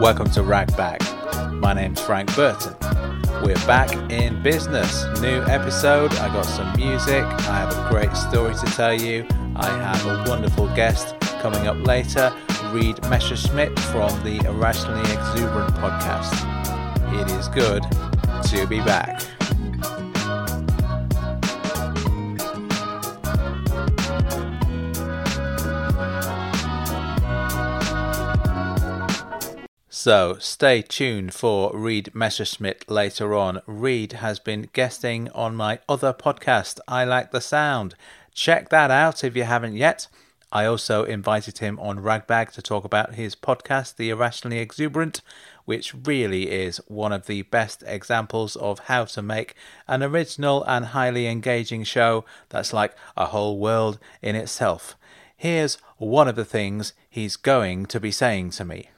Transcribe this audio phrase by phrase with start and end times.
[0.00, 1.00] Welcome to Ragbag.
[1.54, 2.74] My name's Frank Burton.
[3.42, 5.04] We're back in business.
[5.20, 6.12] New episode.
[6.14, 7.22] I got some music.
[7.22, 9.26] I have a great story to tell you.
[9.54, 12.32] I have a wonderful guest coming up later.
[12.72, 16.32] Reed Messerschmidt from the Irrationally Exuberant podcast.
[17.20, 17.82] It is good
[18.48, 19.22] to be back.
[30.04, 33.62] So stay tuned for Reed Messerschmidt later on.
[33.66, 37.94] Reed has been guesting on my other podcast, I Like the Sound.
[38.34, 40.08] Check that out if you haven't yet.
[40.50, 45.20] I also invited him on Ragbag to talk about his podcast, The Irrationally Exuberant,
[45.66, 49.54] which really is one of the best examples of how to make
[49.86, 54.96] an original and highly engaging show that's like a whole world in itself.
[55.36, 58.88] Here's one of the things he's going to be saying to me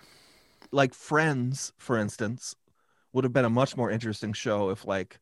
[0.74, 2.54] like Friends, for instance,
[3.12, 5.20] would have been a much more interesting show if like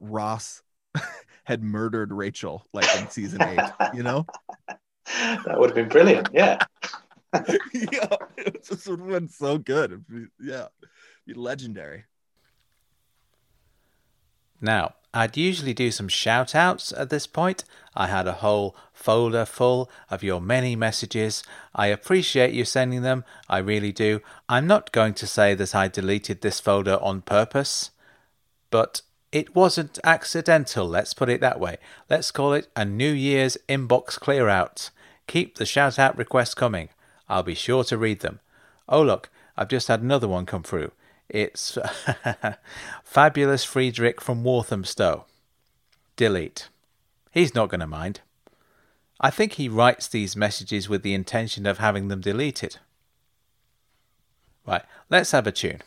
[0.00, 0.62] Ross
[1.44, 3.60] had murdered Rachel like in season eight,
[3.94, 4.26] you know?
[5.44, 6.56] That would have been brilliant, yeah.
[7.34, 10.02] yeah, it just would have been so good.
[10.08, 10.68] Be, yeah,
[11.26, 12.04] be legendary.
[14.62, 17.62] Now, I'd usually do some shout outs at this point.
[17.94, 21.44] I had a whole folder full of your many messages.
[21.72, 24.20] I appreciate you sending them, I really do.
[24.48, 27.92] I'm not going to say that I deleted this folder on purpose,
[28.70, 31.76] but it wasn't accidental, let's put it that way.
[32.10, 34.90] Let's call it a New Year's inbox clear out.
[35.28, 36.88] Keep the shout out requests coming.
[37.28, 38.40] I'll be sure to read them.
[38.88, 40.90] Oh, look, I've just had another one come through.
[41.28, 41.78] It's
[43.04, 45.26] Fabulous Friedrich from Walthamstow.
[46.16, 46.68] Delete.
[47.30, 48.20] He's not going to mind.
[49.20, 52.78] I think he writes these messages with the intention of having them deleted.
[54.66, 55.82] Right, let's have a tune.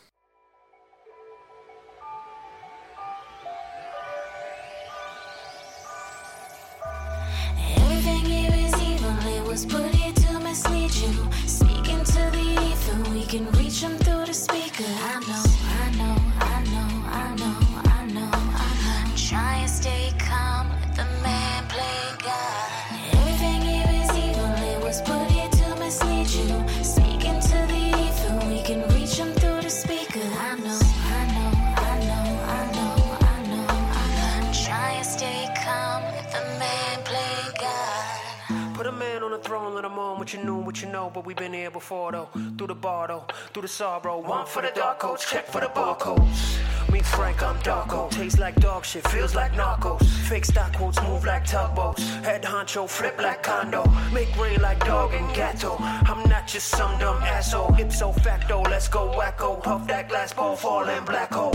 [40.28, 42.28] What you knew, what you know, but we've been here before though.
[42.58, 43.24] Through the bar though,
[43.54, 44.18] through the sorrow.
[44.18, 46.58] One for the dark coats, check for the barcodes.
[46.92, 48.10] Me Frank, I'm Darko.
[48.10, 50.02] Tastes like dog shit, feels like narcos.
[50.28, 52.06] Fake stock quotes move like tugboats.
[52.26, 53.84] Head honcho, flip like condo.
[54.12, 55.76] Make rain like dog and gato.
[55.78, 57.74] I'm not just some dumb asshole.
[57.78, 59.62] Ipso facto, let's go wacko.
[59.62, 61.54] Puff that glass ball, fall in black hole.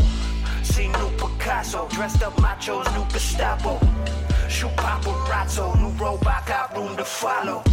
[0.63, 3.77] See new Picasso, dressed up machos, new Gestapo.
[4.49, 7.63] Shoot paparazzo, new robot got room to follow.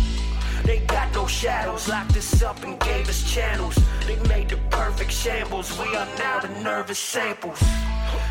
[0.64, 3.76] They got no shadows, locked us up and gave us channels.
[4.06, 5.76] They made the perfect shambles.
[5.78, 7.60] We are now the nervous samples.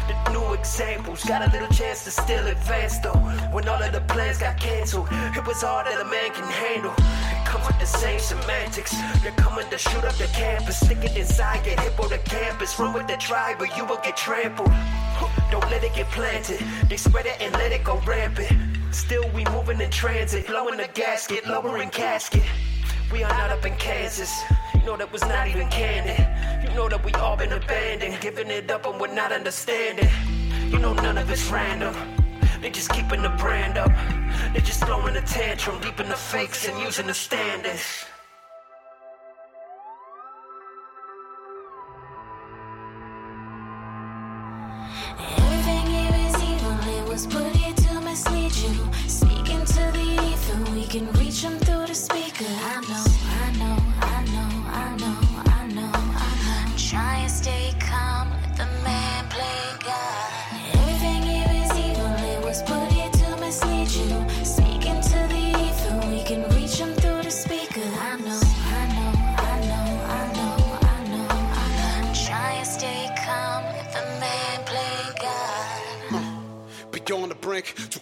[0.08, 3.20] The new examples got a little chance to still advance though.
[3.52, 6.94] When all of the plans got canceled, it was all that a man can handle.
[6.98, 8.94] It comes with the same semantics.
[9.22, 12.78] They're coming to shoot up the campus, stick it inside, get hip on the campus.
[12.80, 14.72] Run with the tribe, or you will get trampled.
[15.52, 16.60] Don't let it get planted.
[16.90, 18.69] They spread it and let it go rampant.
[18.92, 22.44] Still we moving in transit, blowing the gasket, lowering casket.
[23.12, 24.42] We are not up in Kansas.
[24.74, 26.20] You know that was not even candid.
[26.64, 30.10] You know that we all been abandoned, giving it up and we're not understanding.
[30.72, 31.96] You know none of it's random.
[32.62, 33.92] They just keeping the brand up.
[34.54, 38.06] They just throwing a tantrum, deep in the fakes and using the standards.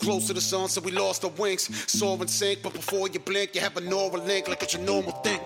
[0.07, 1.63] Close to the sun, so we lost our wings.
[1.91, 4.81] Soar and sink, but before you blink, you have a neural link like it's your
[4.83, 5.41] normal thing.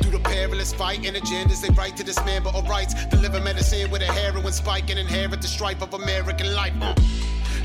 [0.00, 2.94] Through the perilous fight and agendas, they write to dismember our rights.
[3.08, 6.72] Deliver medicine with a heroin spike and inherit the stripe of American life.
[6.80, 6.94] Uh.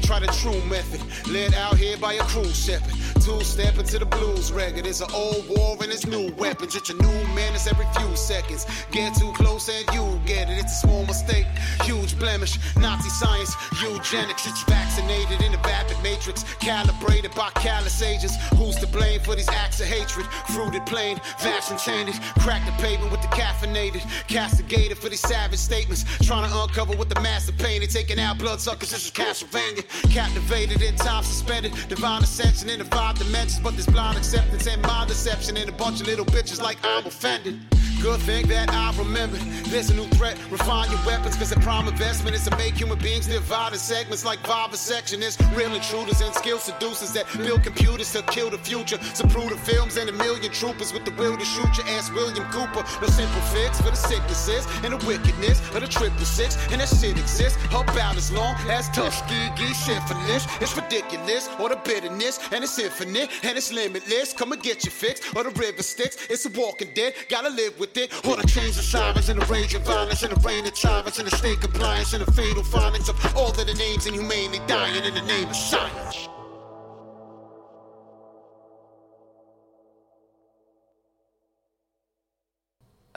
[0.01, 1.01] Try the true method,
[1.31, 2.93] led out here by a cruise shepherd.
[3.21, 4.85] Two step into the blues record.
[4.85, 6.75] It's an old war and it's new weapons.
[6.75, 8.67] It's a new menace every few seconds.
[8.91, 10.59] Get too close and you get it.
[10.59, 11.47] It's a small mistake,
[11.83, 12.59] huge blemish.
[12.77, 14.45] Nazi science, eugenics.
[14.45, 18.35] It's vaccinated in the vapid matrix, calibrated by callous agents.
[18.57, 20.27] Who's to blame for these acts of hatred?
[20.53, 22.21] Fruited plain, vaccine tainted.
[22.39, 24.01] Crack the pavement with the caffeinated.
[24.27, 26.05] Castigated for these savage statements.
[26.21, 27.89] Trying to uncover what the master painted.
[27.89, 29.83] Taking out bloodsuckers, this is Castlevania.
[30.09, 31.73] Captivated in time suspended.
[31.87, 33.59] Divine ascension in the five dimensions.
[33.59, 35.57] But this blind acceptance and my deception.
[35.57, 37.74] in a bunch of little bitches like I'm offended.
[38.05, 39.35] Good thing that I remember.
[39.73, 40.37] There's a new threat.
[40.51, 44.23] Refine your weapons, cause a prime investment is to make human beings divide in segments
[44.23, 45.41] like vivisectionists.
[45.57, 48.97] Real intruders and skill seducers that build computers to kill the future.
[49.17, 52.85] Zapruder films and a million troopers with the will to shoot your ass, William Cooper.
[53.01, 56.61] No simple fix for the sicknesses and the wickedness of the triple six.
[56.69, 60.45] And that shit exists about as long as Tuskegee syphilis.
[60.61, 64.31] It's ridiculous, or the bitterness, and it's infinite, and it's limitless.
[64.33, 66.27] Come and get your fix, or the river sticks.
[66.29, 68.13] It's a walking dead, gotta live with it.
[68.25, 71.19] Or the chains of sirens, and the rage of violence, and the rain of tyrants,
[71.19, 75.03] and the state compliance, and the fatal findings of all of the names inhumanely dying
[75.03, 76.27] in the name of science.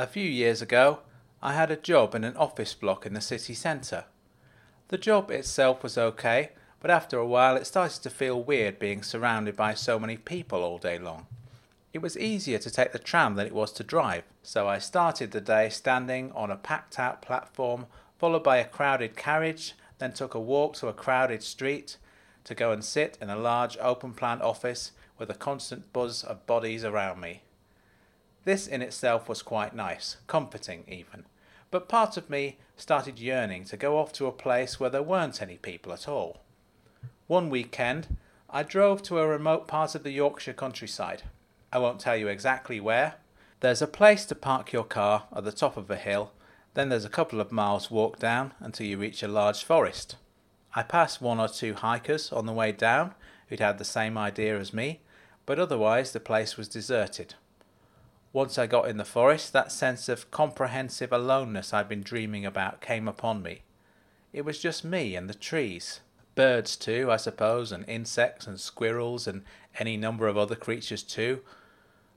[0.00, 1.00] A few years ago,
[1.42, 4.04] I had a job in an office block in the city centre.
[4.88, 9.02] The job itself was okay, but after a while it started to feel weird being
[9.02, 11.26] surrounded by so many people all day long.
[11.98, 15.32] It was easier to take the tram than it was to drive, so I started
[15.32, 17.86] the day standing on a packed out platform,
[18.20, 21.96] followed by a crowded carriage, then took a walk to a crowded street
[22.44, 26.46] to go and sit in a large open plan office with a constant buzz of
[26.46, 27.42] bodies around me.
[28.44, 31.24] This in itself was quite nice, comforting even,
[31.72, 35.42] but part of me started yearning to go off to a place where there weren't
[35.42, 36.44] any people at all.
[37.26, 38.16] One weekend,
[38.48, 41.24] I drove to a remote part of the Yorkshire countryside.
[41.72, 43.14] I won't tell you exactly where.
[43.60, 46.32] There's a place to park your car at the top of a hill,
[46.74, 50.16] then there's a couple of miles walk down until you reach a large forest.
[50.76, 53.14] I passed one or two hikers on the way down
[53.48, 55.00] who'd had the same idea as me,
[55.44, 57.34] but otherwise the place was deserted.
[58.32, 62.80] Once I got in the forest, that sense of comprehensive aloneness I'd been dreaming about
[62.80, 63.62] came upon me.
[64.32, 66.00] It was just me and the trees.
[66.38, 69.42] Birds, too, I suppose, and insects and squirrels and
[69.80, 71.40] any number of other creatures, too.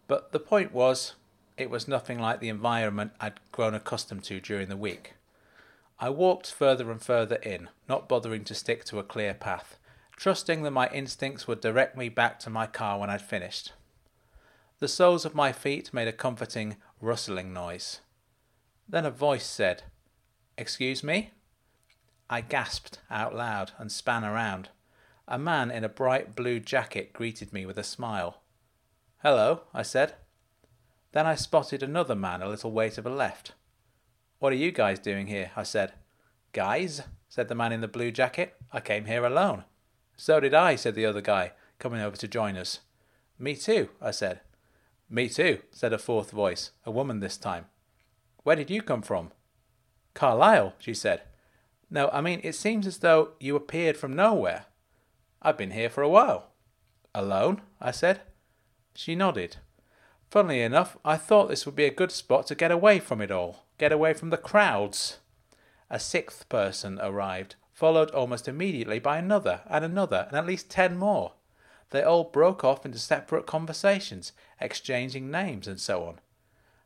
[0.07, 1.15] But the point was,
[1.57, 5.15] it was nothing like the environment I'd grown accustomed to during the week.
[6.00, 9.79] I walked further and further in, not bothering to stick to a clear path,
[10.18, 13.74] trusting that my instincts would direct me back to my car when I'd finished.
[14.77, 18.01] The soles of my feet made a comforting rustling noise.
[18.88, 19.81] Then a voice said,
[20.59, 21.31] Excuse me?
[22.31, 24.69] I gasped out loud and span around.
[25.28, 28.42] A man in a bright blue jacket greeted me with a smile.
[29.22, 30.16] Hello, I said.
[31.12, 33.51] Then I spotted another man a little way to the left.
[34.39, 35.51] What are you guys doing here?
[35.57, 35.92] I said.
[36.54, 38.56] Guys, said the man in the blue jacket.
[38.72, 39.66] I came here alone.
[40.16, 42.80] So did I, said the other guy, coming over to join us.
[43.38, 44.39] Me too, I said.
[45.10, 47.65] Me too, said a fourth voice, a woman this time.
[48.44, 49.32] Where did you come from?
[50.13, 51.24] Carlisle, she said.
[51.93, 54.65] No, I mean, it seems as though you appeared from nowhere.
[55.41, 56.48] I've been here for a while.
[57.13, 57.62] Alone?
[57.81, 58.21] I said.
[58.95, 59.57] She nodded.
[60.29, 63.29] Funnily enough, I thought this would be a good spot to get away from it
[63.29, 65.17] all, get away from the crowds.
[65.89, 70.98] A sixth person arrived, followed almost immediately by another and another, and at least ten
[70.98, 71.33] more.
[71.89, 74.31] They all broke off into separate conversations,
[74.62, 76.19] exchanging names and so on.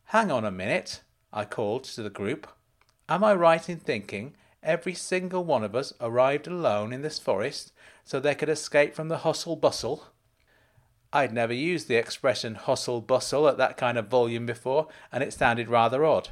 [0.05, 2.47] Hang on a minute, I called to the group.
[3.07, 4.33] Am I right in thinking
[4.65, 7.71] every single one of us arrived alone in this forest
[8.03, 10.07] so they could escape from the hustle bustle?
[11.13, 15.33] I'd never used the expression hustle bustle at that kind of volume before, and it
[15.33, 16.29] sounded rather odd.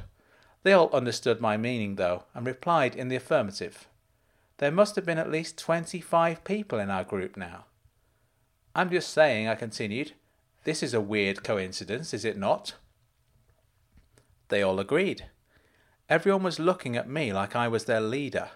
[0.62, 3.86] They all understood my meaning, though, and replied in the affirmative.
[4.58, 7.64] There must have been at least twenty five people in our group now.
[8.74, 10.12] I'm just saying, I continued,
[10.64, 12.74] this is a weird coincidence, is it not?
[14.48, 15.26] They all agreed.
[16.10, 18.50] Everyone was looking at me like I was their leader.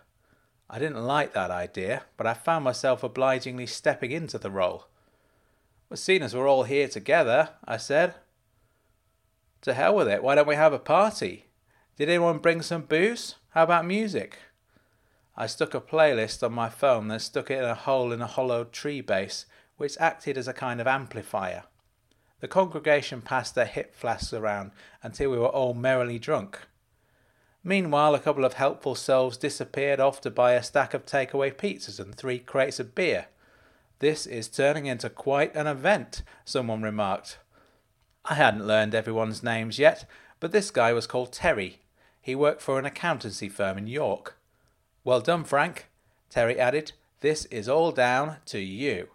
[0.69, 4.89] I didn't like that idea, but I found myself obligingly stepping into the role.
[5.89, 8.17] Well, seeing as we're all here together, I said.
[9.63, 11.47] To hell with it, why don't we have a party?
[11.97, 13.37] Did anyone bring some booze?
[13.51, 14.39] How about music?
[15.35, 18.27] I stuck a playlist on my phone, then stuck it in a hole in a
[18.27, 19.47] hollowed tree base
[19.79, 21.63] which acted as a kind of amplifier.
[22.41, 26.61] The congregation passed their hip flasks around until we were all merrily drunk.
[27.65, 31.99] Meanwhile, a couple of helpful souls disappeared off to buy a stack of takeaway pizzas
[31.99, 33.27] and three crates of beer.
[33.99, 37.39] This is turning into quite an event, someone remarked.
[38.25, 40.05] I hadn't learned everyone's names yet,
[40.39, 41.81] but this guy was called Terry.
[42.21, 44.37] He worked for an accountancy firm in York.
[45.03, 45.89] Well done, Frank,
[46.31, 46.93] Terry added.
[47.21, 49.09] This is all down to you.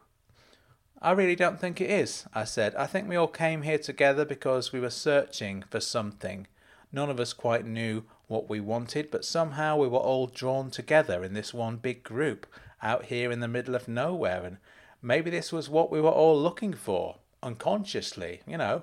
[1.01, 2.75] I really don't think it is, I said.
[2.75, 6.47] I think we all came here together because we were searching for something.
[6.91, 8.03] None of us quite knew
[8.33, 12.47] what we wanted, but somehow we were all drawn together in this one big group
[12.81, 14.57] out here in the middle of nowhere, and
[15.03, 18.81] maybe this was what we were all looking for, unconsciously, you know.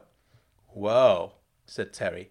[0.69, 1.33] Whoa,
[1.67, 2.31] said Terry.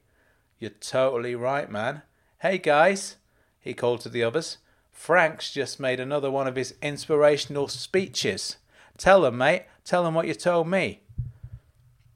[0.60, 2.04] You're totally right, man.
[2.40, 3.18] Hey, guys,
[3.60, 4.58] he called to the others.
[4.94, 8.58] Frank's just made another one of his inspirational speeches.
[8.98, 9.66] Tell them, mate.
[9.84, 11.02] Tell them what you told me.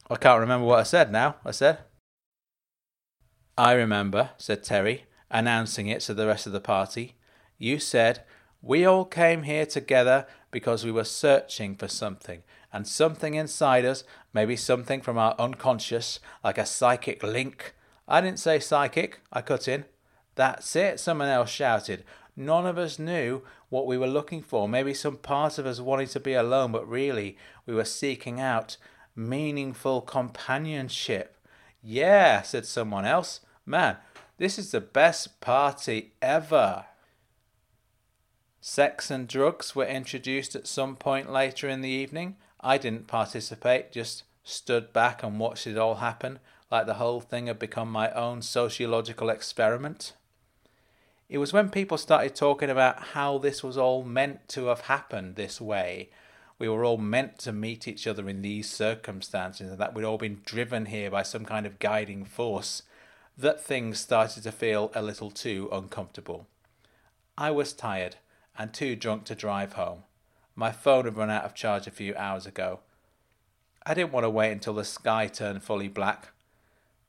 [0.10, 1.80] I can't remember what I said now, I said.
[3.58, 7.16] I remember, said Terry, announcing it to the rest of the party.
[7.60, 8.24] You said,
[8.64, 12.42] We all came here together because we were searching for something,
[12.72, 17.76] and something inside us, maybe something from our unconscious, like a psychic link.
[18.08, 19.86] I didn't say psychic, I cut in.
[20.34, 22.04] That's it, someone else shouted.
[22.36, 24.68] None of us knew what we were looking for.
[24.68, 28.78] Maybe some part of us wanted to be alone, but really we were seeking out
[29.16, 31.33] meaningful companionship.
[31.84, 33.42] Yeah, said someone else.
[33.66, 33.98] Man,
[34.38, 36.86] this is the best party ever.
[38.62, 42.38] Sex and drugs were introduced at some point later in the evening.
[42.62, 46.40] I didn't participate, just stood back and watched it all happen,
[46.72, 50.14] like the whole thing had become my own sociological experiment.
[51.28, 55.36] It was when people started talking about how this was all meant to have happened
[55.36, 56.10] this way.
[56.64, 60.18] We were all meant to meet each other in these circumstances, and that we'd all
[60.18, 62.84] been driven here by some kind of guiding force,
[63.38, 66.48] that things started to feel a little too uncomfortable.
[67.38, 68.16] I was tired
[68.58, 70.04] and too drunk to drive home.
[70.56, 72.80] My phone had run out of charge a few hours ago.
[73.86, 76.30] I didn't want to wait until the sky turned fully black.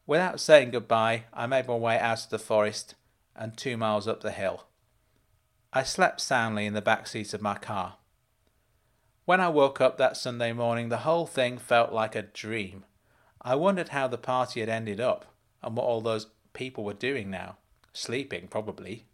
[0.04, 2.96] Without saying goodbye, I made my way out of the forest
[3.36, 4.64] and two miles up the hill.
[5.72, 7.98] I slept soundly in the back seat of my car.
[9.26, 12.84] When I woke up that Sunday morning, the whole thing felt like a dream.
[13.40, 15.24] I wondered how the party had ended up
[15.62, 17.56] and what all those people were doing now.
[17.94, 19.06] Sleeping, probably.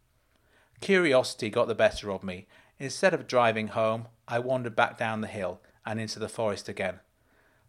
[0.81, 2.49] Curiosity got the better of me.
[2.81, 6.99] Instead of driving home, I wandered back down the hill and into the forest again.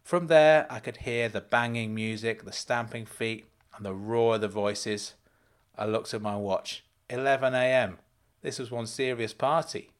[0.02, 3.46] From there, I could hear the banging music, the stamping feet,
[3.76, 5.14] and the roar of the voices.
[5.78, 6.82] I looked at my watch.
[7.08, 7.98] 11 a.m.
[8.40, 9.92] This was one serious party.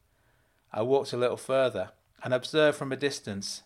[0.72, 1.90] I walked a little further
[2.22, 3.62] and observed from a distance.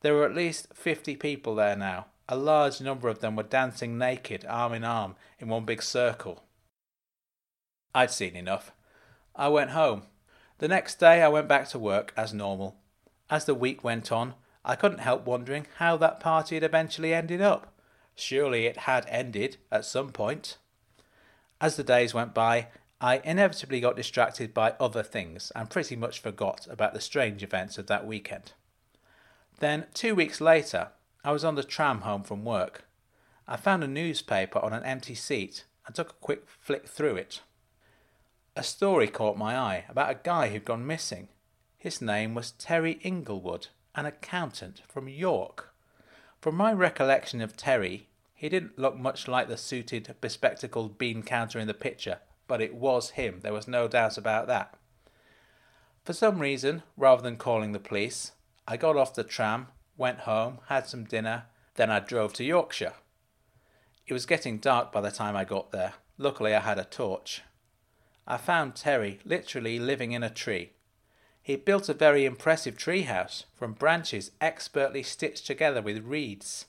[0.00, 2.06] There were at least 50 people there now.
[2.28, 6.44] A large number of them were dancing naked, arm in arm, in one big circle.
[7.94, 8.72] I'd seen enough.
[9.34, 10.02] I went home.
[10.58, 12.76] The next day I went back to work as normal.
[13.30, 17.40] As the week went on, I couldn't help wondering how that party had eventually ended
[17.40, 17.72] up.
[18.14, 20.58] Surely it had ended at some point.
[21.60, 22.68] As the days went by,
[23.00, 27.78] I inevitably got distracted by other things and pretty much forgot about the strange events
[27.78, 28.52] of that weekend.
[29.60, 30.88] Then, two weeks later,
[31.24, 32.84] I was on the tram home from work.
[33.46, 37.42] I found a newspaper on an empty seat and took a quick flick through it.
[38.56, 41.28] A story caught my eye about a guy who'd gone missing.
[41.76, 45.72] His name was Terry Inglewood, an accountant from York.
[46.40, 51.58] From my recollection of Terry, he didn't look much like the suited, bespectacled bean counter
[51.58, 54.74] in the picture, but it was him, there was no doubt about that.
[56.04, 58.32] For some reason, rather than calling the police,
[58.66, 61.44] I got off the tram, went home, had some dinner,
[61.76, 62.94] then I drove to Yorkshire.
[64.06, 65.94] It was getting dark by the time I got there.
[66.16, 67.42] Luckily, I had a torch.
[68.26, 70.72] I found Terry literally living in a tree.
[71.42, 76.66] He built a very impressive treehouse from branches expertly stitched together with reeds.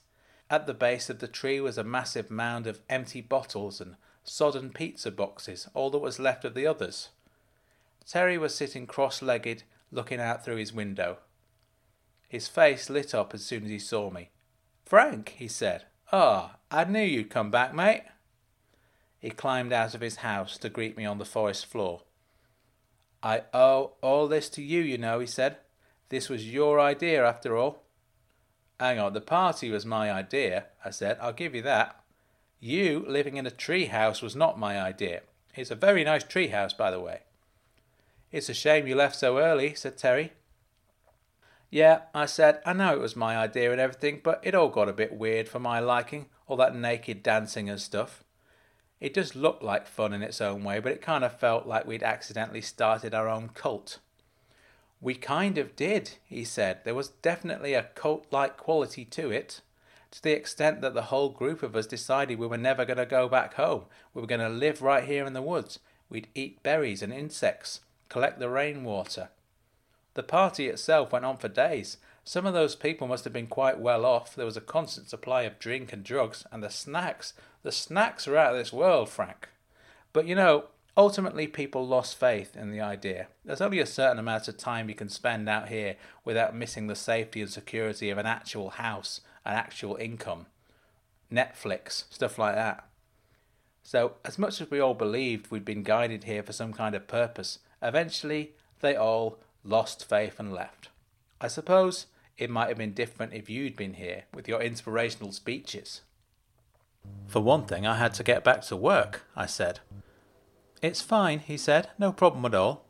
[0.48, 3.96] At the base of the tree was a massive mound of empty bottles and
[4.30, 7.08] sodden pizza boxes, all that was left of the others.
[8.06, 11.18] Terry was sitting cross legged, looking out through his window.
[12.28, 14.30] His face lit up as soon as he saw me.
[14.86, 15.84] Frank, he said.
[16.12, 18.04] Ah, oh, I knew you'd come back, mate.
[19.18, 22.02] He climbed out of his house to greet me on the forest floor.
[23.24, 25.56] I owe all this to you, you know, he said.
[26.08, 27.82] This was your idea, after all.
[28.78, 31.18] Hang on, the party was my idea, I said.
[31.20, 31.99] I'll give you that.
[32.62, 35.22] You living in a tree house was not my idea.
[35.56, 37.20] It's a very nice tree house, by the way.
[38.30, 40.32] It's a shame you left so early, said Terry.
[41.70, 44.90] Yeah, I said, I know it was my idea and everything, but it all got
[44.90, 48.24] a bit weird for my liking, all that naked dancing and stuff.
[49.00, 51.86] It does look like fun in its own way, but it kind of felt like
[51.86, 54.00] we'd accidentally started our own cult.
[55.00, 56.84] We kind of did, he said.
[56.84, 59.62] There was definitely a cult like quality to it,
[60.10, 63.06] to the extent that the whole group of us decided we were never going to
[63.06, 63.84] go back home.
[64.12, 65.78] We were going to live right here in the woods.
[66.08, 69.28] We'd eat berries and insects, collect the rainwater.
[70.14, 71.98] The party itself went on for days.
[72.24, 74.34] Some of those people must have been quite well off.
[74.34, 77.32] There was a constant supply of drink and drugs, and the snacks.
[77.62, 79.48] The snacks are out of this world, Frank.
[80.12, 80.64] But you know,
[80.96, 83.28] ultimately people lost faith in the idea.
[83.44, 86.96] There's only a certain amount of time you can spend out here without missing the
[86.96, 90.46] safety and security of an actual house, an actual income,
[91.32, 92.86] Netflix, stuff like that.
[93.82, 97.08] So, as much as we all believed we'd been guided here for some kind of
[97.08, 100.88] purpose, eventually they all lost faith and left.
[101.40, 102.06] I suppose
[102.36, 106.02] it might have been different if you'd been here with your inspirational speeches.
[107.26, 109.80] For one thing, I had to get back to work, I said.
[110.82, 112.86] It's fine, he said, no problem at all.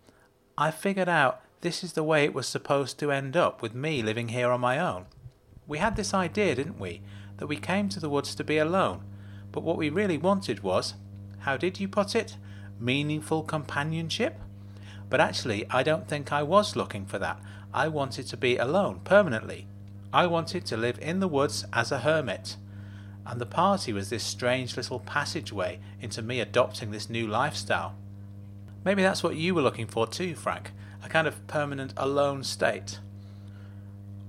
[0.56, 4.02] I figured out this is the way it was supposed to end up with me
[4.02, 5.06] living here on my own.
[5.70, 7.00] We had this idea, didn't we,
[7.36, 9.04] that we came to the woods to be alone,
[9.52, 10.94] but what we really wanted was,
[11.38, 12.36] how did you put it,
[12.80, 14.40] meaningful companionship?
[15.08, 17.40] But actually, I don't think I was looking for that.
[17.72, 19.68] I wanted to be alone permanently.
[20.12, 22.56] I wanted to live in the woods as a hermit
[23.24, 27.94] and the party was this strange little passageway into me adopting this new lifestyle.
[28.84, 30.72] Maybe that's what you were looking for too, Frank
[31.02, 32.98] a kind of permanent alone state.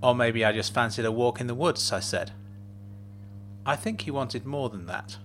[0.01, 2.31] Or maybe I just fancied a walk in the woods, I said.
[3.65, 5.17] I think he wanted more than that.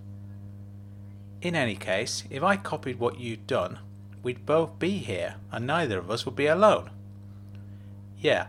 [1.41, 3.79] In any case, if I copied what you'd done,
[4.21, 6.91] we'd both be here, and neither of us would be alone.
[8.19, 8.47] Yeah,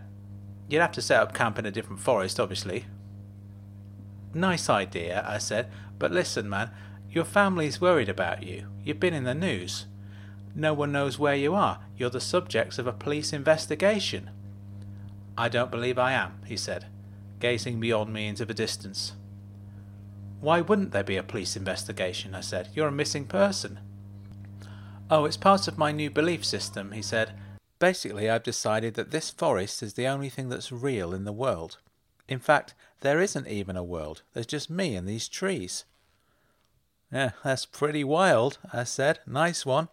[0.69, 2.85] you'd have to set up camp in a different forest, obviously,
[4.35, 6.71] Nice idea, I said, but listen, man,
[7.11, 8.67] your family's worried about you.
[8.85, 9.87] You've been in the news.
[10.55, 11.81] No one knows where you are.
[11.97, 14.31] You're the subjects of a police investigation.
[15.39, 16.87] I don't believe I am, he said,
[17.39, 19.13] gazing beyond me into the distance.
[20.41, 22.35] Why wouldn't there be a police investigation?
[22.35, 22.71] I said.
[22.75, 23.79] You're a missing person.
[25.09, 27.35] Oh, it's part of my new belief system, he said.
[27.79, 31.79] Basically, I've decided that this forest is the only thing that's real in the world.
[32.29, 34.23] In fact, there isn't even a world.
[34.35, 35.85] There's just me and these trees.
[37.13, 39.21] Yeah, that's pretty wild, I said.
[39.25, 39.89] Nice one.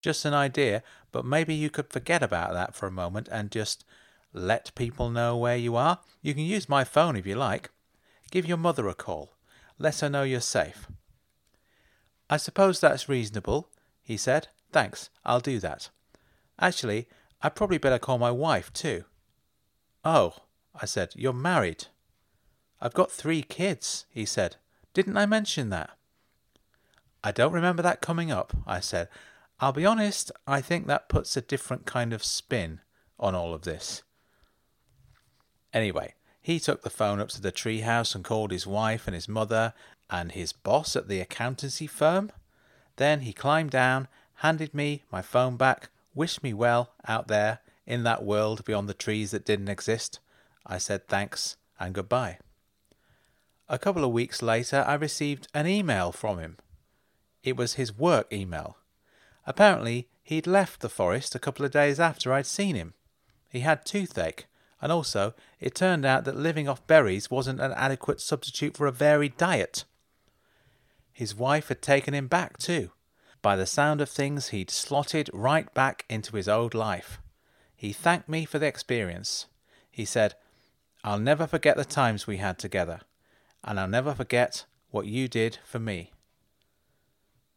[0.00, 0.82] Just an idea,
[1.12, 3.84] but maybe you could forget about that for a moment and just
[4.36, 6.00] let people know where you are.
[6.20, 7.70] You can use my phone if you like.
[8.30, 9.34] Give your mother a call.
[9.78, 10.86] Let her know you're safe.
[12.28, 13.70] I suppose that's reasonable,
[14.02, 14.48] he said.
[14.72, 15.88] Thanks, I'll do that.
[16.60, 17.08] Actually,
[17.40, 19.04] I'd probably better call my wife too.
[20.04, 20.34] Oh,
[20.80, 21.86] I said, You're married.
[22.80, 24.56] I've got three kids, he said.
[24.92, 25.90] Didn't I mention that?
[27.24, 29.08] I don't remember that coming up, I said.
[29.60, 32.80] I'll be honest, I think that puts a different kind of spin
[33.18, 34.02] on all of this.
[35.76, 39.28] Anyway, he took the phone up to the treehouse and called his wife and his
[39.28, 39.74] mother
[40.08, 42.32] and his boss at the accountancy firm.
[42.96, 48.04] Then he climbed down, handed me my phone back, wished me well out there in
[48.04, 50.18] that world beyond the trees that didn't exist,
[50.64, 52.38] I said thanks and goodbye.
[53.68, 56.56] A couple of weeks later, I received an email from him.
[57.44, 58.78] It was his work email.
[59.44, 62.94] Apparently, he'd left the forest a couple of days after I'd seen him.
[63.50, 64.46] He had toothache,
[64.80, 68.92] and also it turned out that living off berries wasn't an adequate substitute for a
[68.92, 69.84] varied diet.
[71.12, 72.90] His wife had taken him back, too.
[73.40, 77.20] By the sound of things, he'd slotted right back into his old life.
[77.74, 79.46] He thanked me for the experience.
[79.90, 80.34] He said,
[81.04, 83.00] I'll never forget the times we had together,
[83.62, 86.12] and I'll never forget what you did for me.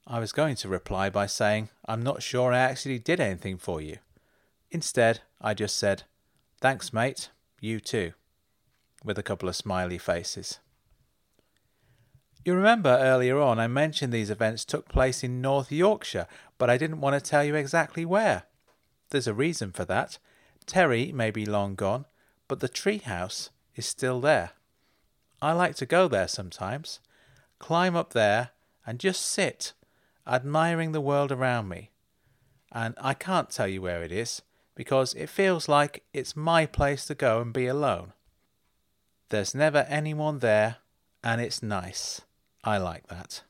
[0.05, 3.81] I was going to reply by saying, I'm not sure I actually did anything for
[3.81, 3.97] you.
[4.71, 6.03] Instead, I just said,
[6.61, 7.29] Thanks, mate,
[7.61, 8.11] you too,
[9.01, 10.59] with a couple of smiley faces.
[12.43, 16.77] You remember earlier on I mentioned these events took place in North Yorkshire, but I
[16.77, 18.43] didn't want to tell you exactly where.
[19.09, 20.17] There's a reason for that.
[20.65, 22.05] Terry may be long gone,
[22.49, 24.51] but the treehouse is still there.
[25.41, 26.99] I like to go there sometimes,
[27.59, 28.49] climb up there,
[28.85, 29.71] and just sit,
[30.27, 31.91] admiring the world around me.
[32.69, 34.41] And I can't tell you where it is,
[34.79, 38.13] because it feels like it's my place to go and be alone.
[39.27, 40.77] There's never anyone there,
[41.21, 42.21] and it's nice.
[42.63, 43.43] I like that.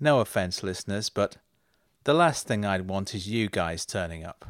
[0.00, 1.36] No offence, listeners, but
[2.02, 4.44] the last thing I'd want is you guys turning up.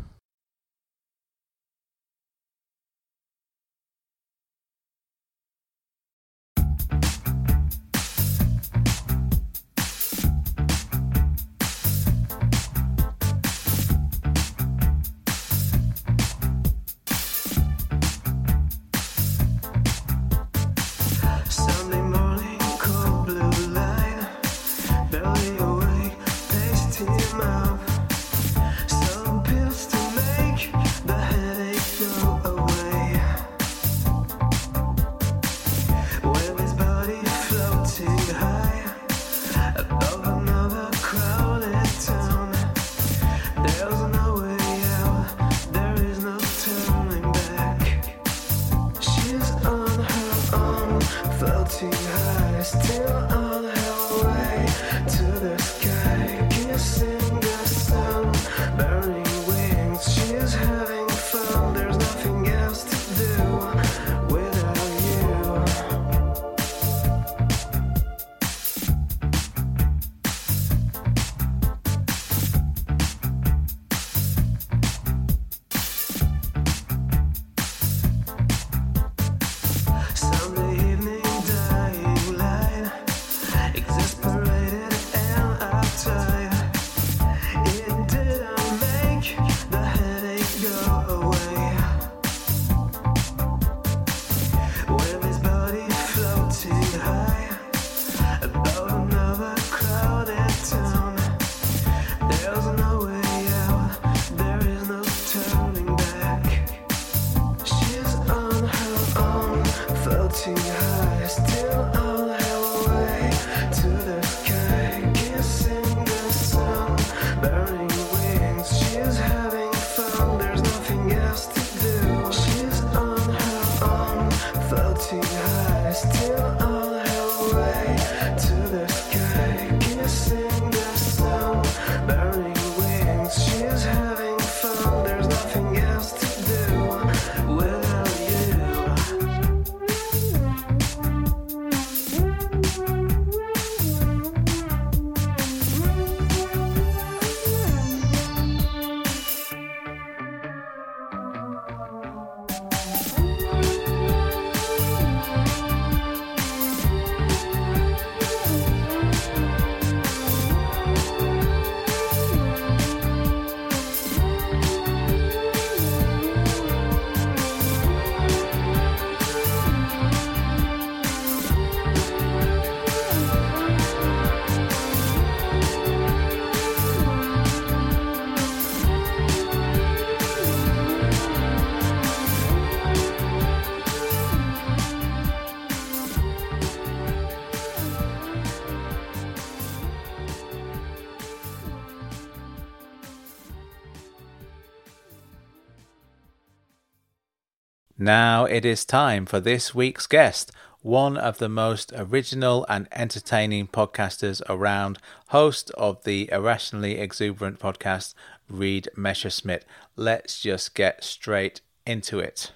[198.02, 203.68] Now it is time for this week's guest, one of the most original and entertaining
[203.68, 208.14] podcasters around, host of the Irrationally Exuberant podcast,
[208.48, 209.64] Reed Messerschmidt.
[209.94, 212.50] Let's just get straight into it.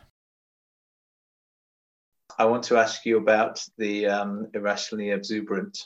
[2.36, 5.78] I want to ask you about the um, irrationally exuberant.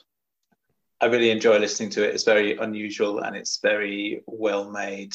[1.03, 2.15] I really enjoy listening to it.
[2.15, 5.15] It's very unusual and it's very well made.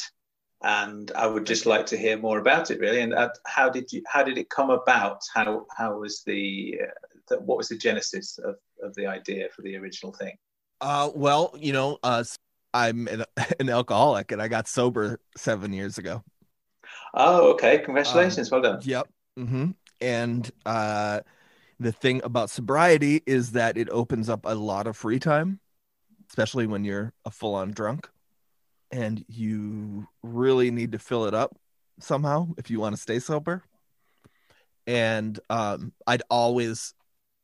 [0.63, 3.01] And I would just like to hear more about it, really.
[3.01, 4.01] And uh, how did you?
[4.07, 5.21] How did it come about?
[5.33, 9.61] How how was the, uh, the what was the genesis of, of the idea for
[9.61, 10.37] the original thing?
[10.81, 12.23] Uh, well, you know, uh,
[12.73, 13.23] I'm an,
[13.59, 16.23] an alcoholic and I got sober seven years ago.
[17.13, 17.79] Oh, okay.
[17.79, 18.51] Congratulations.
[18.51, 18.79] well done.
[18.83, 19.07] Yep.
[19.39, 19.71] Mm-hmm.
[20.01, 21.21] And uh,
[21.79, 25.59] the thing about sobriety is that it opens up a lot of free time,
[26.29, 28.09] especially when you're a full on drunk.
[28.95, 31.53] And you really need to fill it up
[31.99, 33.61] somehow if you want to stay sober.
[34.87, 36.93] And um, I'd always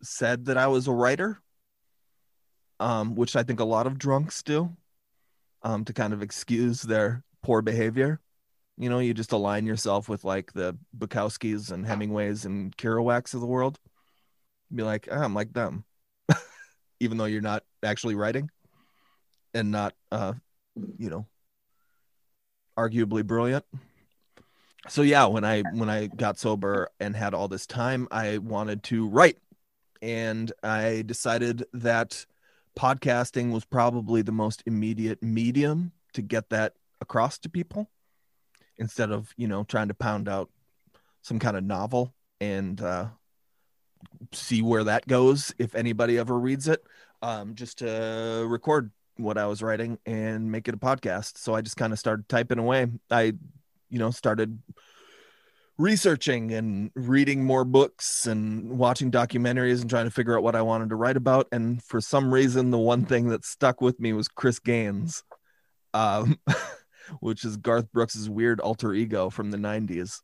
[0.02, 1.42] said that I was a writer,
[2.80, 4.72] um, which I think a lot of drunks do
[5.62, 8.22] um, to kind of excuse their poor behavior.
[8.78, 13.42] You know, you just align yourself with like the Bukowskis and Hemingways and Kerouacs of
[13.42, 13.78] the world.
[14.74, 15.84] Be like, "Ah, I'm like them,
[17.02, 18.50] even though you're not actually writing
[19.54, 20.34] and not, uh,
[20.98, 21.28] you know,
[22.82, 23.66] arguably brilliant.
[24.88, 28.84] So yeah, when I when I got sober and had all this time, I wanted
[28.84, 29.38] to write,
[30.02, 32.26] and I decided that
[32.78, 37.90] podcasting was probably the most immediate medium to get that across to people
[38.78, 40.50] instead of you know trying to pound out
[41.22, 43.06] some kind of novel and uh,
[44.32, 46.84] see where that goes if anybody ever reads it
[47.22, 48.90] um, just to record
[49.22, 52.28] what i was writing and make it a podcast so i just kind of started
[52.28, 53.34] typing away i
[53.90, 54.60] you know started
[55.78, 60.62] researching and reading more books and watching documentaries and trying to figure out what i
[60.62, 64.14] wanted to write about and for some reason the one thing that stuck with me
[64.14, 65.24] was chris gaines
[65.94, 66.40] um,
[67.20, 70.20] which is garth brooks's weird alter ego from the 90s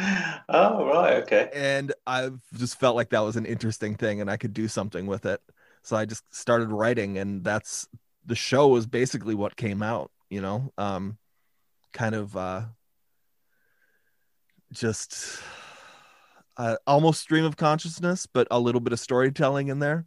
[0.48, 1.22] oh, right.
[1.22, 1.50] Okay.
[1.52, 5.06] and I've just felt like that was an interesting thing and I could do something
[5.06, 5.40] with it.
[5.88, 7.88] So I just started writing and that's
[8.26, 10.70] the show was basically what came out, you know.
[10.76, 11.16] Um
[11.94, 12.64] kind of uh
[14.70, 15.40] just
[16.58, 20.04] uh, almost stream of consciousness, but a little bit of storytelling in there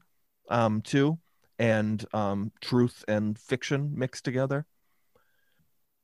[0.49, 1.17] um, too,
[1.57, 4.67] and um, truth and fiction mixed together.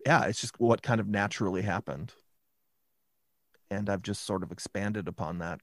[0.08, 2.14] Yeah, it's just what kind of naturally happened.
[3.70, 5.60] And I've just sort of expanded upon that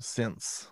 [0.00, 0.68] since.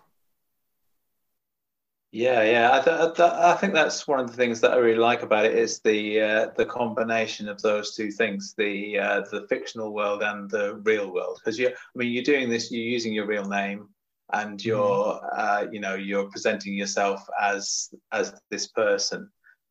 [2.13, 2.69] Yeah, yeah.
[2.73, 5.55] I, th- I think that's one of the things that I really like about it
[5.57, 10.47] is the uh, the combination of those two things, the uh, the fictional world and
[10.47, 11.39] the real world.
[11.43, 13.89] Because you, I mean, you're doing this, you're using your real name,
[14.31, 14.63] and Mm-hmm.
[14.63, 19.27] you're, uh, you know, you're presenting yourself as as this person,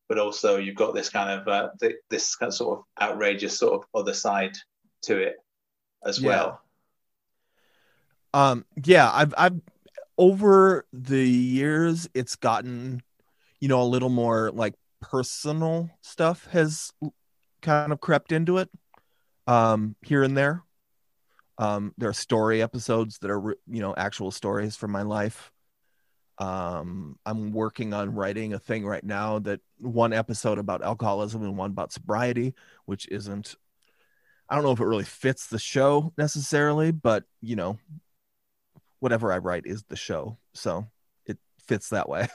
[0.09, 3.57] but also you've got this kind of uh, th- this kind of sort of outrageous
[3.57, 4.57] sort of other side
[5.03, 5.37] to it
[6.05, 6.27] as Yeah.
[6.27, 6.61] well.
[8.35, 9.61] Um, yeah, I've I've
[10.23, 13.03] over the years it's gotten,
[13.59, 16.93] you know, a little more like personal stuff has
[17.61, 18.71] kind of crept into it,
[19.49, 20.63] um, here and there.
[21.59, 25.51] Um, there are story episodes that are you know actual stories from my life.
[26.39, 31.57] Um, I'm working on writing a thing right now that one episode about alcoholism and
[31.57, 32.55] one about sobriety,
[32.85, 33.57] which isn't.
[34.49, 37.79] I don't know if it really fits the show necessarily, but you know,
[39.03, 40.39] whatever I write is the show.
[40.55, 40.87] So
[41.27, 41.37] it
[41.67, 42.29] fits that way.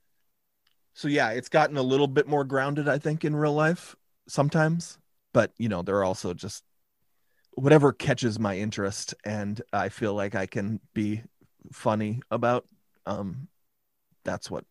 [0.94, 3.94] so yeah, it's gotten a little bit more grounded, I think, in real life
[4.26, 4.98] sometimes.
[5.34, 6.64] But you know, there are also just
[7.52, 11.22] whatever catches my interest and I feel like I can be
[11.70, 12.64] funny about.
[13.04, 13.48] Um
[14.24, 14.64] that's what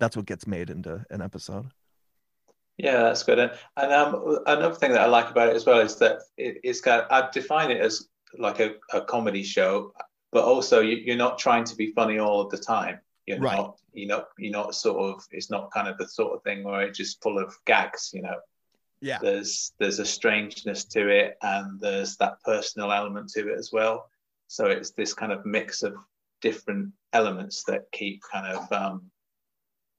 [0.00, 1.70] that's what gets made into an episode.
[2.78, 3.38] Yeah, that's good.
[3.38, 6.58] And, and um, another thing that I like about it as well is that it,
[6.62, 9.92] it's got, I define it as like a, a comedy show,
[10.32, 13.00] but also you, you're not trying to be funny all of the time.
[13.26, 13.56] You're Right.
[13.56, 16.64] not, you know, you're not sort of, it's not kind of the sort of thing
[16.64, 18.36] where it's just full of gags, you know.
[19.00, 19.18] Yeah.
[19.22, 24.08] There's there's a strangeness to it and there's that personal element to it as well.
[24.48, 25.94] So it's this kind of mix of
[26.40, 29.10] different elements that keep kind of um,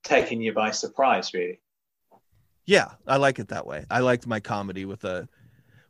[0.04, 1.62] taking you by surprise, really.
[2.66, 3.86] Yeah, I like it that way.
[3.90, 5.28] I liked my comedy with a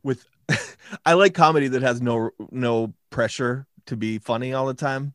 [0.04, 0.26] with
[1.06, 5.14] I like comedy that has no no pressure to be funny all the time.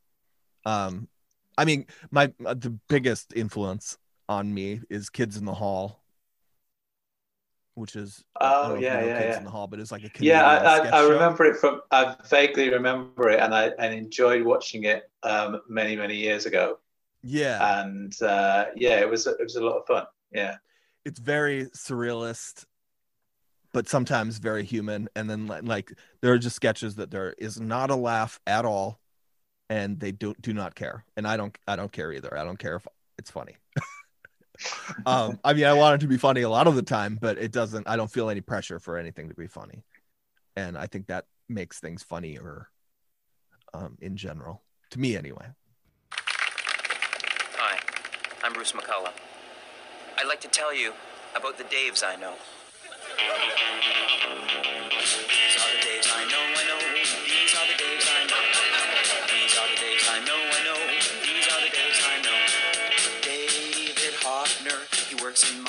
[0.64, 1.08] Um
[1.56, 6.02] I mean, my the biggest influence on me is Kids in the Hall,
[7.74, 9.38] which is Oh, know if you yeah, yeah, Kids yeah.
[9.38, 11.80] in the Hall, but it's like a Yeah, I, I, I remember it from.
[11.90, 16.78] I vaguely remember it, and I and enjoyed watching it um, many many years ago.
[17.22, 20.06] Yeah, And uh, yeah, it was it was a lot of fun.
[20.32, 20.56] Yeah,
[21.04, 22.64] it's very surrealist,
[23.74, 25.08] but sometimes very human.
[25.14, 29.00] And then like there are just sketches that there is not a laugh at all,
[29.68, 31.04] and they do do not care.
[31.18, 32.38] And I don't I don't care either.
[32.38, 32.86] I don't care if
[33.18, 33.56] it's funny.
[35.06, 37.36] um, I mean, I want it to be funny a lot of the time, but
[37.36, 37.86] it doesn't.
[37.86, 39.82] I don't feel any pressure for anything to be funny,
[40.56, 42.68] and I think that makes things funnier,
[43.74, 45.46] um, in general to me anyway.
[46.12, 47.80] Hi,
[48.44, 49.12] I'm Bruce McCulloch.
[50.16, 50.92] I'd like to tell you
[51.36, 52.34] about the Daves I know.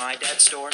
[0.06, 0.70] My dad's store.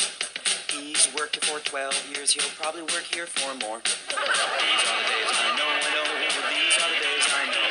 [0.68, 3.80] He's worked here for 12 years, he'll probably work here for more.
[3.80, 6.06] These are the Daves I know, I know.
[6.52, 7.66] These are the Daves I know.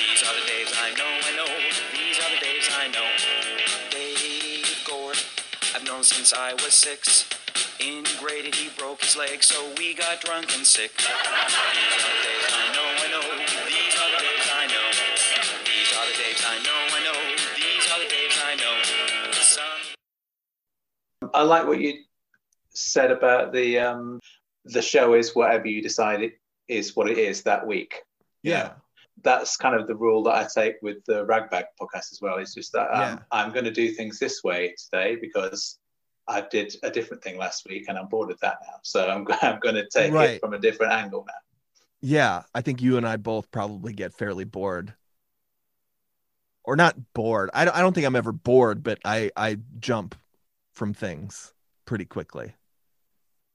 [0.00, 1.50] These are the Daves I know, I know.
[1.92, 3.08] These are the Daves I know.
[3.90, 5.18] Dave Gord,
[5.74, 7.39] I've known since I was six.
[7.80, 10.96] In grade eight, he broke his leg, so we got drunk and sick.
[10.98, 13.22] These are the Daves I know, I know.
[13.66, 14.86] These are the Daves I know.
[15.64, 17.18] These are the Daves I know, I know.
[17.56, 18.74] These are the Daves I know.
[19.32, 22.02] Some I like what you
[22.74, 24.20] said about the um,
[24.66, 26.34] the show is whatever you decide it
[26.68, 28.02] is what it is that week.
[28.42, 28.62] Yeah.
[28.62, 28.72] know,
[29.22, 32.36] that's kind of the rule that I take with the Ragbag podcast as well.
[32.36, 33.18] It's just that um, Yeah.
[33.32, 35.78] I'm going to do things this way today because
[36.30, 38.76] I did a different thing last week and I'm bored of that now.
[38.82, 40.30] So I'm, I'm going to take Right.
[40.30, 41.34] it from a different angle now.
[42.00, 44.94] Yeah, I think you and I both probably get fairly bored.
[46.64, 47.50] Or not bored.
[47.52, 50.14] I don't, I don't think I'm ever bored, but I I jump
[50.72, 51.52] from things
[51.84, 52.54] pretty quickly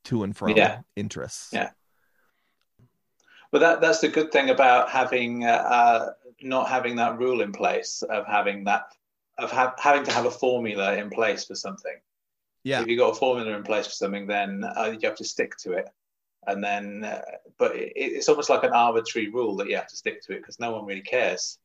[0.05, 0.79] to and from Yeah.
[0.95, 1.53] interests.
[1.53, 1.69] Yeah.
[3.51, 6.09] But that that's the good thing about having uh, uh,
[6.41, 8.87] not having that rule in place of having that
[9.37, 11.95] of ha- having to have a formula in place for something.
[12.65, 12.81] Yeah.
[12.81, 15.55] If you've got a formula in place for something, then uh, you have to stick
[15.57, 15.87] to it.
[16.47, 17.21] And then, uh,
[17.59, 20.39] but it, it's almost like an arbitrary rule that you have to stick to it
[20.39, 21.59] because no one really cares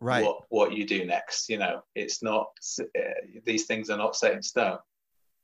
[0.00, 0.24] Right.
[0.24, 1.48] what what you do next.
[1.48, 2.48] You know, it's not
[2.80, 3.02] uh,
[3.44, 4.78] these things are not set in stone.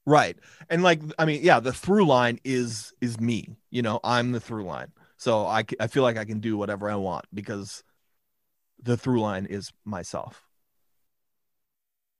[0.04, 0.36] Right.
[0.68, 3.56] And like I mean, yeah, the through line is is me.
[3.70, 4.90] You know, I'm the through line.
[5.16, 7.84] So I, I feel like I can do whatever I want because
[8.82, 10.47] the through line is myself.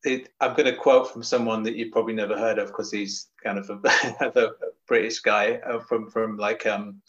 [0.09, 3.29] It, I'm going to quote from someone that you've probably never heard of because he's
[3.45, 3.79] kind of a,
[4.45, 4.51] a
[4.87, 7.01] British guy uh, from from like um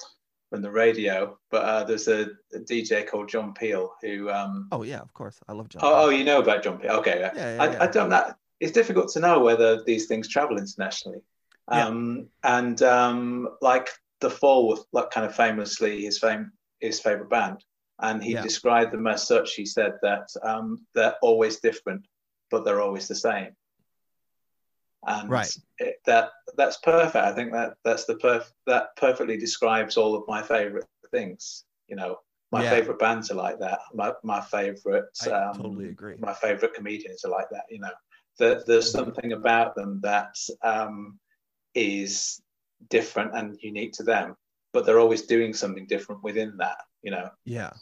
[0.49, 1.37] from the radio.
[1.51, 2.21] But uh, there's a,
[2.53, 5.39] a DJ called John Peel who um Oh yeah, of course.
[5.47, 5.81] I love John.
[5.83, 7.31] oh, oh you know about John Peel okay yeah.
[7.35, 7.83] yeah, yeah, I, yeah.
[7.83, 11.21] I don't know it's difficult to know whether these things travel internationally
[11.71, 11.85] Yeah.
[11.87, 17.29] um and um like the Fall was like kind of famously his fame his favorite
[17.29, 17.63] band
[17.99, 22.03] and he described them as such he said that um they're always different
[22.51, 23.55] but they're always the same
[25.07, 25.51] and Right.
[25.79, 30.23] it, that that's perfect i think that that's the perf- that perfectly describes all of
[30.27, 32.17] my favorite things you know
[32.51, 32.69] my Yeah.
[32.69, 36.17] favorite bands are like that my, my favorite I um, totally agree.
[36.17, 37.91] my favorite comedians are like that you know
[38.37, 41.19] there, there's something about them that um,
[41.75, 42.41] is
[42.89, 44.35] different and unique to them
[44.73, 47.73] but they're always doing something different within that you know Yeah.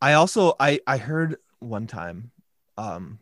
[0.00, 2.30] I also I I heard one time,
[2.76, 3.18] um,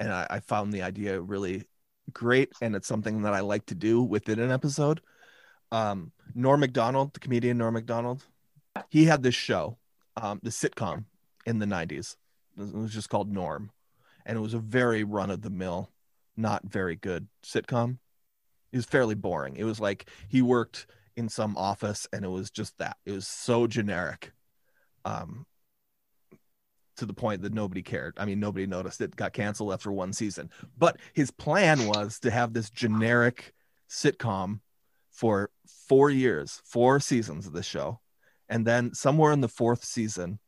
[0.00, 1.64] and I, I found the idea really
[2.12, 5.00] great, and it's something that I like to do within an episode.
[5.72, 8.24] Um, Norm Macdonald, the comedian Norm Macdonald,
[8.88, 9.78] he had this show,
[10.16, 11.04] um, the sitcom
[11.46, 12.16] in the '90s.
[12.58, 13.70] It was just called Norm,
[14.24, 15.90] and it was a very run of the mill,
[16.36, 17.98] not very good sitcom.
[18.72, 19.56] It was fairly boring.
[19.56, 22.96] It was like he worked in some office, and it was just that.
[23.04, 24.32] It was so generic
[25.04, 25.46] um
[26.96, 28.14] to the point that nobody cared.
[28.16, 30.50] I mean, nobody noticed it got canceled after one season.
[30.76, 33.54] But his plan was to have this generic
[33.88, 34.60] sitcom
[35.10, 35.50] for
[35.88, 38.00] four years, four seasons of this show.
[38.48, 40.38] And then somewhere in the fourth season,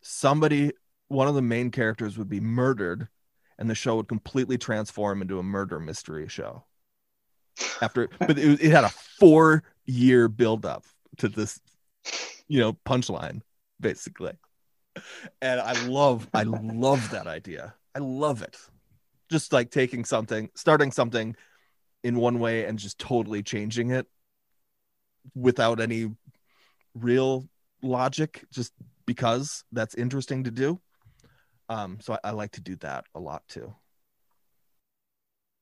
[0.00, 0.72] somebody,
[1.08, 3.08] one of the main characters would be murdered,
[3.58, 6.64] and the show would completely transform into a murder mystery show.
[7.82, 10.84] After, but it, it had a four year build up
[11.18, 11.60] to this,
[12.46, 13.42] you know, punchline,
[13.80, 14.32] basically
[15.42, 17.74] and I love I love that idea.
[17.94, 18.56] I love it.
[19.30, 21.36] Just like taking something, starting something
[22.04, 24.06] in one way and just totally changing it
[25.34, 26.10] without any
[26.94, 27.48] real
[27.82, 28.72] logic, just
[29.06, 30.80] because that's interesting to do.
[31.68, 33.74] Um, so I, I like to do that a lot too.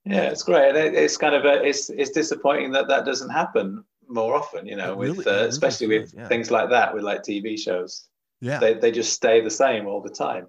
[0.05, 3.85] yeah it's great it, it's kind of a, it's it's disappointing that that doesn't happen
[4.09, 6.29] more often you know It with uh, especially with yeah.
[6.29, 8.09] things like that with like tv shows
[8.40, 10.46] Yeah, they, they just stay the same all the time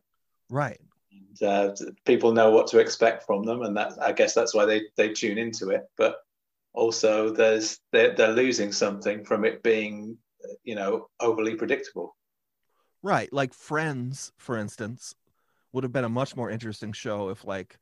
[0.50, 0.80] right.
[1.12, 4.66] and, uh, people know what to expect from them and that i guess that's why
[4.66, 6.18] they they tune into it but
[6.74, 10.18] also there's they're, they're losing something from it being
[10.64, 12.16] you know overly predictable
[13.04, 13.32] Right.
[13.32, 15.16] Like Friends, for instance,
[15.72, 17.78] would have been a much more interesting show if like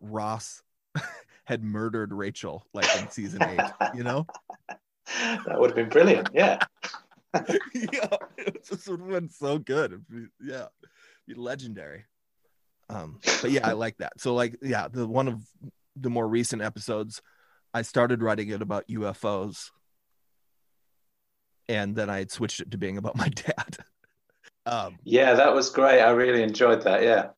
[0.00, 0.62] Ross
[1.44, 3.60] had murdered Rachel like in season eight,
[3.94, 4.26] you know?
[4.68, 6.58] that would have been brilliant yeah
[7.74, 10.04] yeah, it just would have been so good.
[10.08, 10.66] Be- yeah,
[11.26, 12.04] be legendary.
[12.88, 14.14] Um, but yeah, I like that.
[14.18, 15.42] So like, yeah, the one of
[15.96, 17.20] the more recent episodes,
[17.74, 19.70] I started writing it about UFOs,
[21.68, 23.76] and then I had switched it to being about my dad.
[24.66, 27.30] Um, yeah that was great i really enjoyed that yeah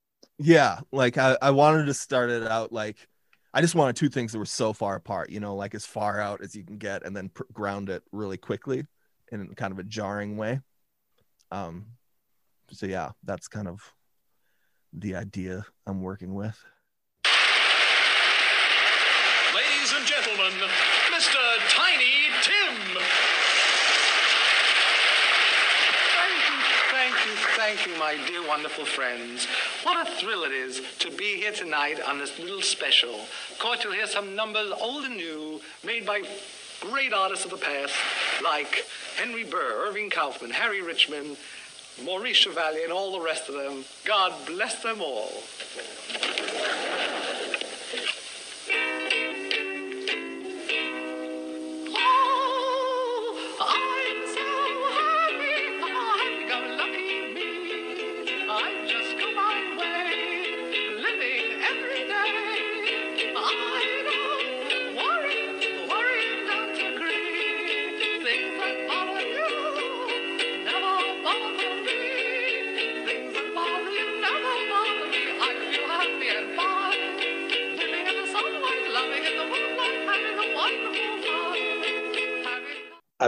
[0.42, 2.96] yeah, like I, I wanted to start it out like
[3.53, 6.18] I just wanted two things that were so far apart, you know, like as far
[6.18, 8.86] out as you can get, and then pr- ground it really quickly
[9.31, 10.61] in kind of a jarring way.
[11.51, 11.87] Um,
[12.70, 13.81] so yeah, that's kind of
[14.93, 16.59] the idea I'm working with.
[19.55, 20.53] Ladies and gentlemen,
[21.12, 21.39] Mr.
[21.68, 22.76] Tiny Tim.
[26.16, 26.61] Thank you,
[26.91, 29.47] thank you, thank you, my dear, wonderful friends.
[29.83, 33.14] What a thrill it is to be here tonight on this little special.
[33.51, 36.22] Of course, you'll hear some numbers, old and new, made by
[36.81, 37.95] great artists of the past,
[38.43, 38.85] like
[39.16, 41.37] Henry Burr, Irving Kaufman, Harry Richmond,
[42.05, 43.85] Maurice Chevalier, and all the rest of them.
[44.05, 45.43] God bless them all.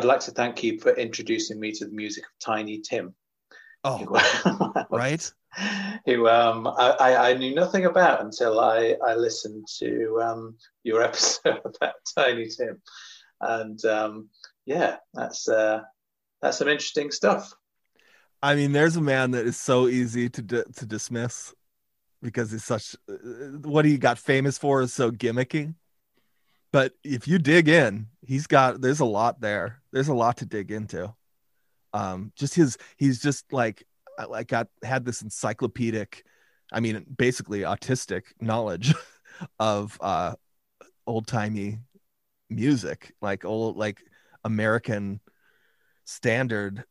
[0.03, 3.15] I'd like to thank you for introducing me to the music of tiny tim
[3.85, 5.33] Oh, who- right.
[6.07, 11.61] who um, I, I- knew nothing about until I, I listened to um, your episode
[11.65, 12.81] about Tiny Tim,
[13.41, 14.29] and um,
[14.67, 15.81] yeah, that's uh,
[16.41, 17.53] that's some interesting stuff.
[18.41, 21.53] I mean, there's a man that is so easy to di- to dismiss
[22.23, 23.15] because he's such uh,
[23.65, 25.75] what he got famous for is so gimmicky.
[26.73, 29.83] But if you dig in, he's got there's a lot there.
[29.93, 31.14] There's a lot to dig into.
[31.93, 33.87] Um, just his he's just like
[34.18, 36.25] I- like got had this encyclopedic,
[36.73, 38.95] I mean, basically autistic knowledge
[39.59, 40.35] of uh
[41.07, 41.81] old timey
[42.51, 44.03] music, like old like
[44.45, 45.20] American
[46.05, 46.85] standard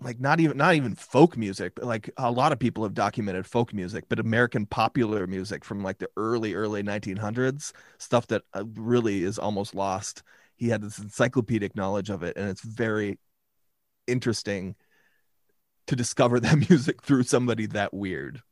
[0.00, 3.46] like not even not even folk music but like a lot of people have documented
[3.46, 8.64] folk music but american popular music from like the early early 1900s stuff that uh,
[8.74, 10.22] really is almost lost.
[10.56, 13.18] He had this encyclopedic knowledge of it and it's very
[14.06, 14.76] interesting
[15.86, 18.42] to discover that music through somebody that weird.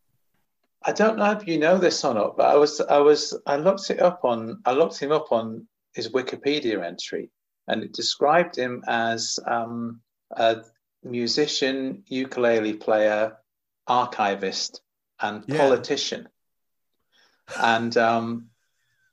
[0.84, 3.56] I don't know if you know this or not, but I was I was I
[3.56, 7.30] looked it up on I looked him up on his Wikipedia entry,
[7.68, 10.00] and it described him as um,
[11.04, 13.36] musician, ukulele player,
[13.86, 14.80] archivist,
[15.20, 15.58] and Yeah.
[15.58, 16.28] politician.
[17.60, 18.46] And um,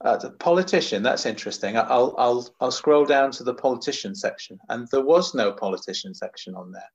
[0.03, 1.77] uh, the politician, that's interesting.
[1.77, 6.55] I'll I'll I'll scroll down to the politician section, and there was no politician section
[6.55, 6.89] on there.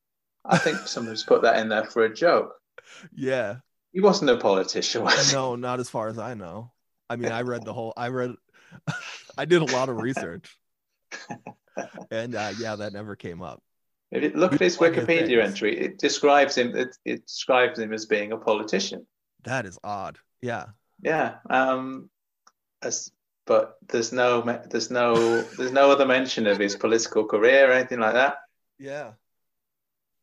[0.45, 2.55] I think someone's put that in there for a joke.
[3.15, 3.57] yeah
[3.93, 5.35] He wasn't a politician, was he?
[5.35, 6.73] no not as far as i know
[7.09, 8.35] i mean i read the whole i read
[9.39, 10.57] i did a lot of research
[12.11, 13.63] and uh yeah that never came up
[14.15, 16.77] If you look at his Wikipedia entry, it describes him.
[16.77, 19.07] It, it describes him as being a politician.
[19.43, 20.67] that is odd yeah
[21.03, 21.37] Yeah.
[21.51, 22.11] Um,
[22.83, 23.11] as,
[23.47, 28.01] but there's no there's no there's no other mention of his political career or anything
[28.01, 28.37] like that.
[28.79, 29.13] yeah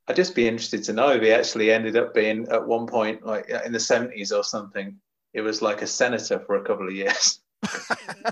[0.08, 3.26] I'd just be interested to know if he actually ended up being at one point
[3.26, 5.00] like in the seventies or something.
[5.34, 7.40] It was like a senator for a couple of years.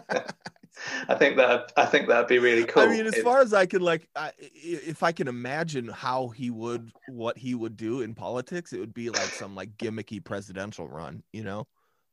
[1.08, 2.84] I think that I think that'd be really cool.
[2.84, 6.28] I mean, as If- far as I can, like, I, if I can imagine how
[6.30, 10.24] he would, what he would do in politics, it would be like some like gimmicky
[10.24, 11.68] presidential run, you know,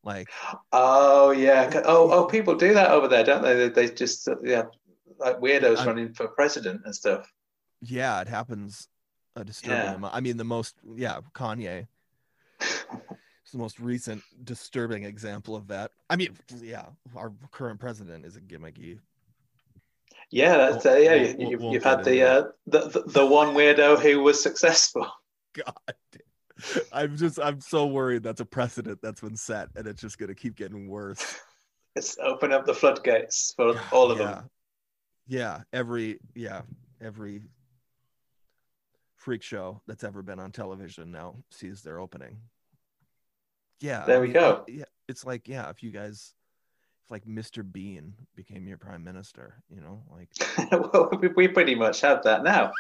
[0.05, 0.29] like
[0.73, 1.83] Oh yeah.
[1.85, 3.55] Oh oh, people do that over there, don't they?
[3.55, 4.65] They, they just uh, yeah,
[5.19, 7.31] like weirdos I'm- running for president and stuff.
[7.83, 8.89] yeah, it happens
[9.35, 9.95] a disturbing Yeah.
[9.95, 10.15] amount.
[10.15, 11.87] I mean, the most, yeah, Kanye
[13.57, 15.91] the most recent disturbing example of that.
[16.11, 16.85] I mean, yeah,
[17.17, 18.99] our current president is a gimmicky.
[20.31, 21.15] Yeah, that's uh, yeah.
[21.15, 25.07] we'll- you, you've, we'll had the, uh, the the the one weirdo who was successful.
[25.55, 25.95] God,
[26.93, 30.35] I'm just, I'm so worried that's a precedent that's been set, and it's just gonna
[30.35, 31.41] keep getting worse.
[31.95, 34.25] It's open up the floodgates for all of yeah.
[34.27, 34.51] them.
[35.29, 36.63] Yeah, every yeah,
[37.01, 37.41] every
[39.17, 42.37] freak show that's ever been on television now sees their opening.
[43.81, 44.05] Yeah.
[44.07, 44.65] There I we mean, go.
[44.69, 46.35] Yeah, it's like yeah, if you guys
[47.05, 47.63] if like Mr.
[47.71, 50.29] Bean became your prime minister, you know, like
[50.93, 52.73] well, we, we pretty much have that now.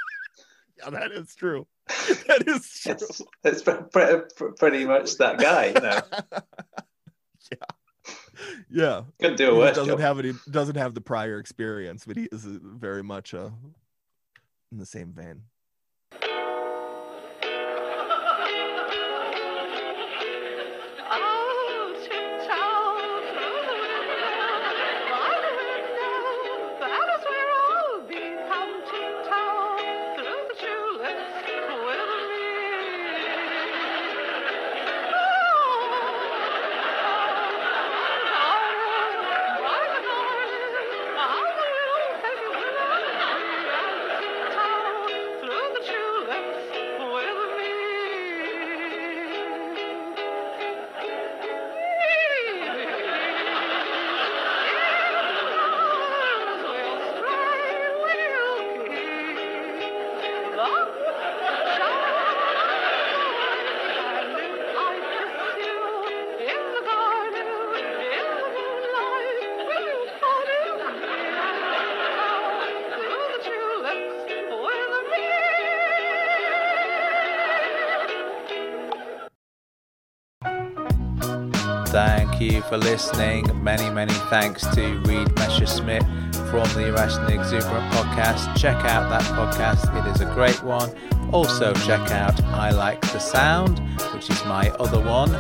[0.79, 1.67] yeah, that is true.
[2.27, 2.93] that is true.
[2.93, 5.67] It's, it's pre- pre- pre- pretty much that guy.
[5.67, 6.01] You know,
[7.53, 7.59] yeah.
[8.71, 9.03] Yeah.
[9.21, 10.01] couldn't do He a worse doesn't job.
[10.01, 13.51] have any doesn't have the prior experience, but he is very much uh
[14.73, 15.43] in the same vein.
[81.97, 83.47] Thank you for listening.
[83.65, 86.03] Many, many thanks to Reed Messerschmidt
[86.51, 88.55] from the Irrationally Exuberant podcast.
[88.55, 90.95] Check out that podcast, it is a great one.
[91.33, 93.79] Also, check out I Like the Sound,
[94.13, 95.33] which is my other one.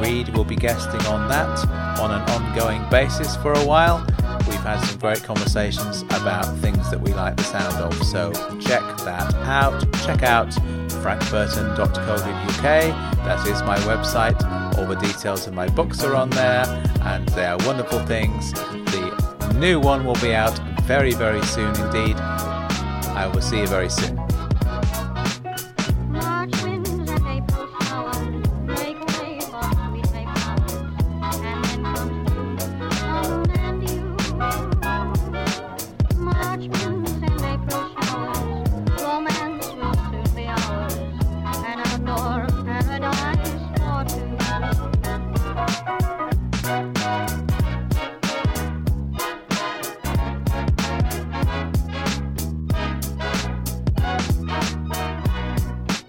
[0.00, 1.68] Reed will be guesting on that
[2.00, 4.04] on an ongoing basis for a while.
[4.48, 8.82] We've had some great conversations about things that we like the sound of, so check
[9.04, 9.80] that out.
[10.04, 10.58] Check out
[10.90, 12.62] frankburton.co.uk.
[12.62, 14.38] That is my website.
[14.78, 16.64] All the details of my books are on there,
[17.02, 18.52] and they are wonderful things.
[18.52, 22.16] The new one will be out very, very soon indeed.
[22.16, 24.09] I will see you very soon.